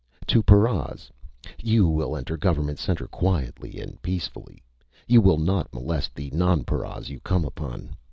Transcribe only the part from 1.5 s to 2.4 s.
You will enter